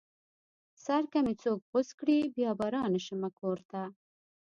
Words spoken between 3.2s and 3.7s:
کور